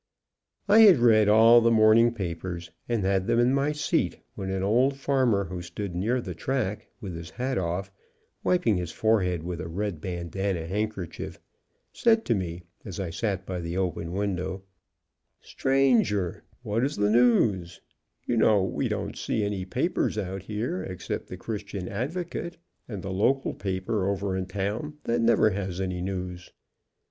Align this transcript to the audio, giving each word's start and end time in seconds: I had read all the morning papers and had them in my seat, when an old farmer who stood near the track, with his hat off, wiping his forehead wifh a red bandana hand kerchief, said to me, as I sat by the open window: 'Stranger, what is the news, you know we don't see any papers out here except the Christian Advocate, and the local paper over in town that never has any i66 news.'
I 0.67 0.79
had 0.79 0.97
read 0.97 1.29
all 1.29 1.61
the 1.61 1.69
morning 1.69 2.11
papers 2.11 2.71
and 2.89 3.03
had 3.05 3.27
them 3.27 3.37
in 3.37 3.53
my 3.53 3.71
seat, 3.71 4.17
when 4.33 4.49
an 4.49 4.63
old 4.63 4.97
farmer 4.97 5.43
who 5.45 5.61
stood 5.61 5.93
near 5.93 6.19
the 6.19 6.33
track, 6.33 6.87
with 6.99 7.15
his 7.15 7.29
hat 7.29 7.59
off, 7.59 7.91
wiping 8.43 8.77
his 8.77 8.91
forehead 8.91 9.43
wifh 9.43 9.59
a 9.59 9.67
red 9.67 10.01
bandana 10.01 10.65
hand 10.65 10.89
kerchief, 10.89 11.39
said 11.93 12.25
to 12.25 12.33
me, 12.33 12.63
as 12.83 12.99
I 12.99 13.11
sat 13.11 13.45
by 13.45 13.59
the 13.61 13.77
open 13.77 14.11
window: 14.11 14.63
'Stranger, 15.39 16.45
what 16.63 16.83
is 16.83 16.95
the 16.95 17.11
news, 17.11 17.79
you 18.25 18.37
know 18.37 18.63
we 18.63 18.87
don't 18.87 19.15
see 19.15 19.43
any 19.43 19.65
papers 19.65 20.17
out 20.17 20.41
here 20.41 20.81
except 20.81 21.27
the 21.27 21.37
Christian 21.37 21.87
Advocate, 21.87 22.57
and 22.87 23.03
the 23.03 23.13
local 23.13 23.53
paper 23.53 24.07
over 24.09 24.35
in 24.35 24.47
town 24.47 24.97
that 25.03 25.21
never 25.21 25.51
has 25.51 25.79
any 25.79 26.01
i66 26.01 26.03
news.' 26.03 26.51